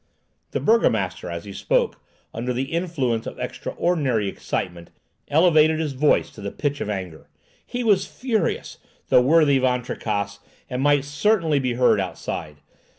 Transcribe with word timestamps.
The 0.49 0.59
burgomaster, 0.59 1.29
as 1.29 1.45
he 1.45 1.53
spoke, 1.53 2.01
under 2.33 2.53
the 2.53 2.71
influence 2.73 3.27
of 3.27 3.37
extraordinary 3.37 4.27
excitement, 4.27 4.89
elevated 5.27 5.79
his 5.79 5.93
voice 5.93 6.31
to 6.31 6.41
the 6.41 6.49
pitch 6.49 6.81
of 6.81 6.89
anger. 6.89 7.29
He 7.67 7.83
was 7.83 8.07
furious, 8.07 8.79
the 9.09 9.21
worthy 9.21 9.59
Van 9.59 9.83
Tricasse, 9.83 10.39
and 10.71 10.81
might 10.81 11.05
certainly 11.05 11.59
be 11.59 11.73
heard 11.75 11.99
outside. 11.99 12.61